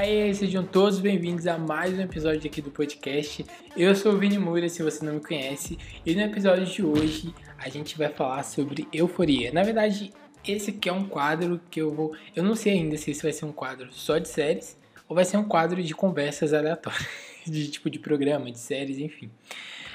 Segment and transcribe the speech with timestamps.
[0.00, 3.44] Aí, sejam todos bem-vindos a mais um episódio aqui do podcast.
[3.76, 5.76] Eu sou o Vini Moura, se você não me conhece,
[6.06, 9.52] e no episódio de hoje a gente vai falar sobre euforia.
[9.52, 10.10] Na verdade,
[10.42, 12.16] esse aqui é um quadro que eu vou.
[12.34, 14.74] Eu não sei ainda se esse vai ser um quadro só de séries
[15.06, 17.06] ou vai ser um quadro de conversas aleatórias,
[17.44, 19.30] de tipo de programa, de séries, enfim.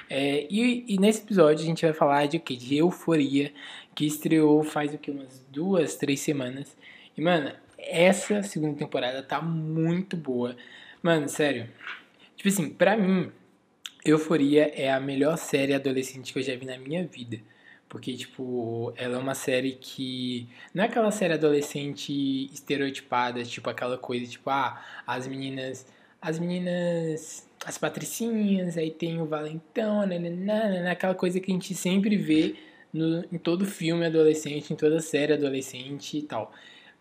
[0.07, 2.55] É, e, e, nesse episódio a gente vai falar de o que?
[2.55, 3.51] De Euforia,
[3.95, 5.09] que estreou faz o que?
[5.09, 6.77] Umas duas, três semanas.
[7.17, 7.51] E, mano,
[7.85, 10.55] essa segunda temporada tá muito boa.
[11.01, 11.69] Mano, sério.
[12.35, 13.31] Tipo assim, pra mim,
[14.03, 17.39] Euforia é a melhor série adolescente que eu já vi na minha vida.
[17.87, 20.47] Porque, tipo, ela é uma série que.
[20.73, 22.11] Não é aquela série adolescente
[22.51, 25.87] estereotipada, tipo aquela coisa, tipo, ah, as meninas.
[26.21, 27.47] As meninas.
[27.65, 32.55] As patricinhas, aí tem o valentão, nananana, aquela coisa que a gente sempre vê
[32.93, 36.53] no, em todo filme adolescente, em toda série adolescente e tal.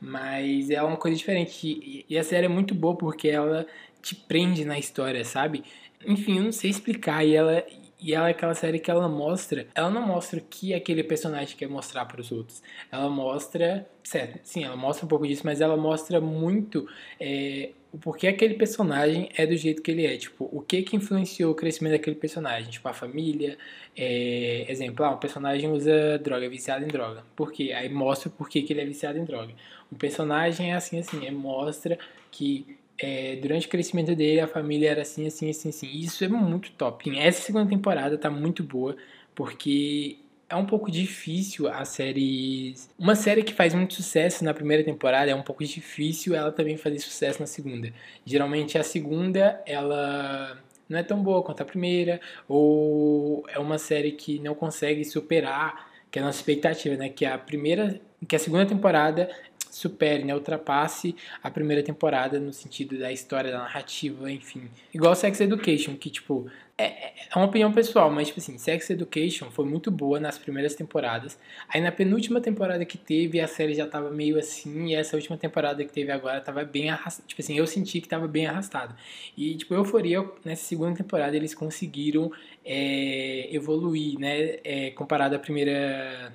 [0.05, 2.05] Mas é uma coisa diferente.
[2.09, 3.67] E a série é muito boa porque ela
[4.03, 5.65] te prende na história, sabe?
[6.07, 7.25] Enfim, eu não sei explicar.
[7.25, 7.65] E ela,
[8.05, 9.67] e ela é aquela série que ela mostra.
[9.75, 12.63] Ela não mostra o que aquele personagem quer mostrar para os outros.
[12.93, 13.89] Ela mostra.
[14.03, 16.87] Certo, sim, ela mostra um pouco disso, mas ela mostra muito
[17.19, 20.19] é, o porquê aquele personagem é do jeito que ele é.
[20.19, 22.71] Tipo, o que que influenciou o crescimento daquele personagem.
[22.71, 23.57] Tipo, a família.
[23.97, 27.25] É, exemplo, ah, um personagem usa droga, é viciado em droga.
[27.35, 27.73] Por quê?
[27.73, 29.55] Aí mostra por que, que ele é viciado em droga.
[29.91, 31.27] O personagem é assim, assim.
[31.27, 31.99] É, mostra
[32.31, 35.89] que é, durante o crescimento dele a família era assim, assim, assim, assim.
[35.93, 37.17] Isso é muito top.
[37.19, 38.97] Essa segunda temporada tá muito boa.
[39.35, 42.75] Porque é um pouco difícil a série.
[42.99, 46.77] Uma série que faz muito sucesso na primeira temporada é um pouco difícil ela também
[46.77, 47.93] fazer sucesso na segunda.
[48.25, 50.59] Geralmente a segunda ela
[50.89, 55.95] não é tão boa quanto a primeira, ou é uma série que não consegue superar
[56.15, 57.09] que é a nossa expectativa, né?
[57.09, 59.29] Que a primeira, que a segunda temporada
[59.75, 64.71] supere, né, ultrapasse a primeira temporada no sentido da história, da narrativa, enfim.
[64.93, 68.91] Igual Sex Education, que, tipo, é, é, é uma opinião pessoal, mas, tipo assim, Sex
[68.91, 71.37] Education foi muito boa nas primeiras temporadas.
[71.69, 75.37] Aí na penúltima temporada que teve, a série já tava meio assim, e essa última
[75.37, 77.27] temporada que teve agora tava bem arrastada.
[77.27, 78.95] Tipo assim, eu senti que tava bem arrastado.
[79.37, 82.31] E, tipo, Euforia, nessa segunda temporada, eles conseguiram
[82.65, 86.33] é, evoluir, né, é, comparado à primeira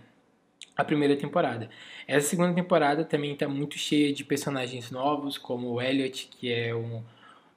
[0.79, 1.69] a primeira temporada.
[2.07, 6.73] Essa segunda temporada também está muito cheia de personagens novos, como o Elliot, que é
[6.73, 7.03] um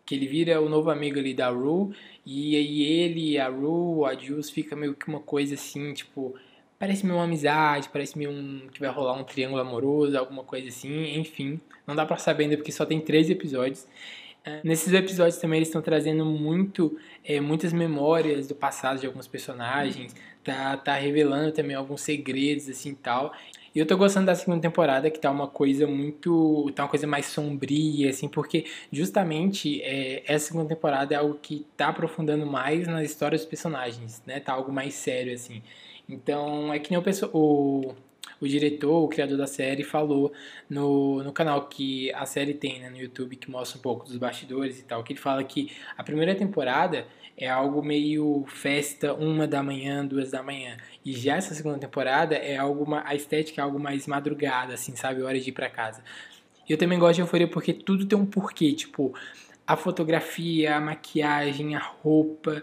[0.05, 1.95] que ele vira o novo amigo ali da Rue,
[2.27, 6.35] e aí ele, a Rue, a Jules fica meio que uma coisa assim, tipo,
[6.77, 10.67] parece meio uma amizade, parece meio um, que vai rolar um triângulo amoroso, alguma coisa
[10.67, 13.87] assim, enfim, não dá para saber ainda porque só tem três episódios.
[14.45, 19.29] É, nesses episódios também eles estão trazendo muito, é, muitas memórias do passado de alguns
[19.29, 23.33] personagens, tá, tá revelando também alguns segredos assim tal.
[23.75, 26.71] E eu tô gostando da segunda temporada, que tá uma coisa muito.
[26.75, 31.65] tá uma coisa mais sombria, assim, porque justamente é, essa segunda temporada é algo que
[31.75, 34.41] tá aprofundando mais na história dos personagens, né?
[34.41, 35.63] Tá algo mais sério, assim.
[36.09, 37.95] Então é que nem o, o,
[38.43, 40.33] o diretor, o criador da série, falou
[40.69, 44.17] no, no canal que a série tem né, no YouTube, que mostra um pouco dos
[44.17, 49.47] bastidores e tal, que ele fala que a primeira temporada é algo meio festa, uma
[49.47, 50.77] da manhã, duas da manhã.
[51.05, 55.23] E já essa segunda temporada é algo, a estética é algo mais madrugada, assim, sabe?
[55.23, 56.03] Hora de ir para casa.
[56.69, 59.15] Eu também gosto de Euforia porque tudo tem um porquê, tipo,
[59.65, 62.63] a fotografia, a maquiagem, a roupa,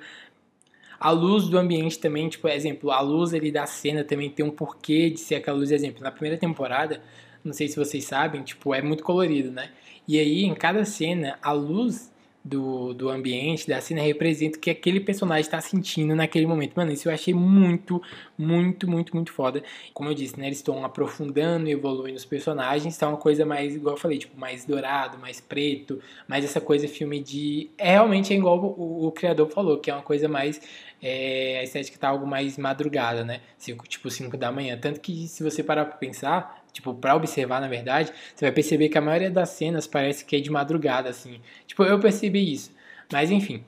[0.99, 4.51] a luz do ambiente também, tipo, exemplo, a luz ali da cena também tem um
[4.51, 7.01] porquê de ser aquela luz, exemplo, na primeira temporada,
[7.43, 9.71] não sei se vocês sabem, tipo, é muito colorido, né?
[10.07, 12.11] E aí, em cada cena, a luz
[12.43, 16.73] do, do ambiente, da cena, representa o que aquele personagem está sentindo naquele momento.
[16.75, 18.01] Mano, isso eu achei muito,
[18.37, 19.61] muito, muito, muito foda.
[19.93, 20.47] Como eu disse, né?
[20.47, 22.97] Eles estão aprofundando e evoluindo os personagens.
[22.97, 26.87] Tá uma coisa mais, igual eu falei, tipo, mais dourado, mais preto, mais essa coisa
[26.87, 27.69] filme de.
[27.77, 30.61] É realmente é igual o, o criador falou, que é uma coisa mais.
[31.01, 33.41] É, a estética tá algo mais madrugada, né?
[33.57, 34.77] Cinco, tipo 5 da manhã.
[34.77, 38.89] Tanto que se você parar pra pensar, Tipo, pra observar, na verdade, você vai perceber
[38.89, 41.41] que a maioria das cenas parece que é de madrugada, assim.
[41.65, 42.71] Tipo, eu percebi isso.
[43.11, 43.63] Mas enfim,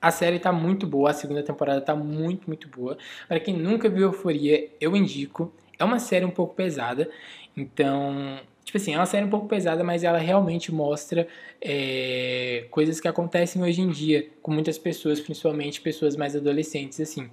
[0.00, 2.96] a série tá muito boa, a segunda temporada tá muito, muito boa.
[3.26, 5.52] Para quem nunca viu Euforia, eu indico.
[5.78, 7.10] É uma série um pouco pesada,
[7.56, 11.26] então, tipo assim, é uma série um pouco pesada, mas ela realmente mostra
[11.60, 17.30] é, coisas que acontecem hoje em dia com muitas pessoas, principalmente pessoas mais adolescentes, assim.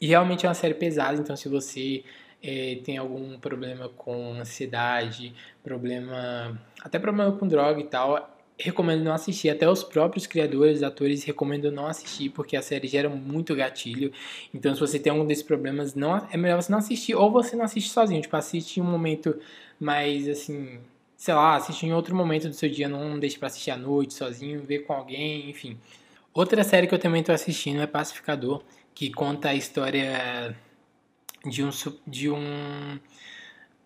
[0.00, 2.02] E realmente é uma série pesada, então se você
[2.42, 6.58] é, tem algum problema com ansiedade, problema.
[6.80, 9.50] até problema com droga e tal, recomendo não assistir.
[9.50, 14.12] Até os próprios criadores, atores, recomendam não assistir, porque a série gera muito gatilho.
[14.54, 17.56] Então, se você tem algum desses problemas, não é melhor você não assistir, ou você
[17.56, 18.20] não assiste sozinho.
[18.20, 19.38] Tipo, assiste em um momento
[19.78, 20.78] mais assim.
[21.16, 24.14] sei lá, assistir em outro momento do seu dia, não deixe para assistir à noite,
[24.14, 25.78] sozinho, ver com alguém, enfim.
[26.32, 28.62] Outra série que eu também tô assistindo é Pacificador,
[28.94, 30.56] que conta a história
[31.46, 31.70] de um,
[32.06, 32.98] de um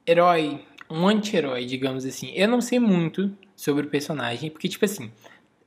[0.06, 2.32] herói, um anti-herói, digamos assim.
[2.34, 5.10] Eu não sei muito sobre o personagem, porque, tipo assim,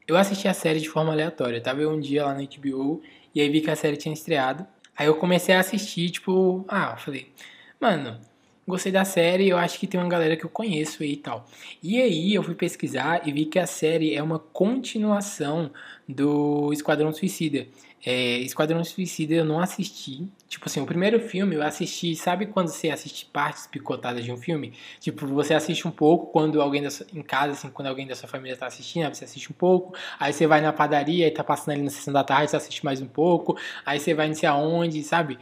[0.07, 1.57] eu assisti a série de forma aleatória.
[1.57, 3.01] Eu tava um dia lá no HBO
[3.33, 4.65] e aí vi que a série tinha estreado.
[4.95, 7.31] Aí eu comecei a assistir, tipo, ah, eu falei,
[7.79, 8.19] mano,
[8.67, 11.45] gostei da série, eu acho que tem uma galera que eu conheço aí e tal.
[11.81, 15.71] E aí eu fui pesquisar e vi que a série é uma continuação
[16.07, 17.67] do Esquadrão Suicida.
[18.05, 20.27] É, Esquadrão Suicida eu não assisti.
[20.47, 24.37] Tipo assim, o primeiro filme eu assisti, sabe quando você assiste partes picotadas de um
[24.37, 24.73] filme?
[24.99, 28.15] Tipo, você assiste um pouco quando alguém da sua, em casa, assim, quando alguém da
[28.15, 31.43] sua família tá assistindo, você assiste um pouco, aí você vai na padaria e tá
[31.43, 34.35] passando ali na sessão da tarde, você assiste mais um pouco, aí você vai não
[34.35, 35.37] sei aonde, sabe?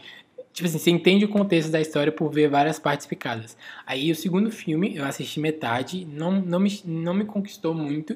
[0.54, 3.58] Tipo assim, você entende o contexto da história por ver várias partes picadas.
[3.86, 8.16] Aí o segundo filme, eu assisti metade, não, não, me, não me conquistou muito.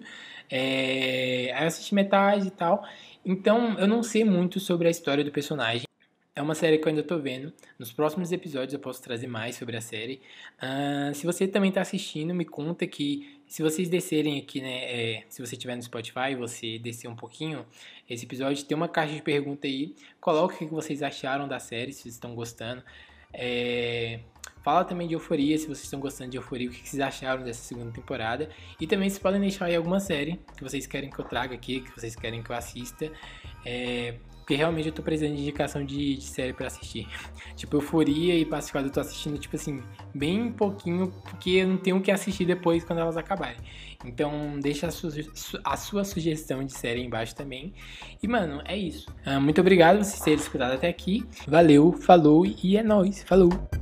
[0.49, 2.83] É, aí eu assisti metade e tal.
[3.25, 5.83] Então eu não sei muito sobre a história do personagem.
[6.35, 7.51] É uma série que eu ainda tô vendo.
[7.77, 10.21] Nos próximos episódios eu posso trazer mais sobre a série.
[10.57, 14.83] Uh, se você também tá assistindo, me conta que se vocês descerem aqui, né?
[14.85, 17.65] É, se você estiver no Spotify, você descer um pouquinho
[18.09, 19.93] esse episódio, tem uma caixa de pergunta aí.
[20.21, 22.83] Coloque o que vocês acharam da série, se vocês estão gostando.
[23.33, 24.19] É,
[24.63, 27.61] fala também de Euforia, se vocês estão gostando de Euforia, o que vocês acharam dessa
[27.61, 28.49] segunda temporada.
[28.79, 31.81] E também vocês podem deixar aí alguma série que vocês querem que eu traga aqui,
[31.81, 33.11] que vocês querem que eu assista.
[33.65, 34.15] É,
[34.49, 37.07] porque realmente eu tô precisando de indicação de, de série para assistir.
[37.55, 39.79] tipo, Euforia e Pacificado eu tô assistindo, tipo assim,
[40.11, 43.59] bem pouquinho, porque eu não tenho o que assistir depois quando elas acabarem.
[44.03, 45.11] Então, deixa a sua,
[45.63, 47.75] a sua sugestão de série aí embaixo também.
[48.23, 49.13] E, mano, é isso.
[49.23, 51.23] Ah, muito obrigado por vocês terem escutado até aqui.
[51.47, 53.21] Valeu, falou e é nóis.
[53.21, 53.78] Falou!